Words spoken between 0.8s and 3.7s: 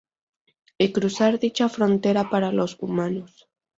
cruzar dicha frontera para los humanos.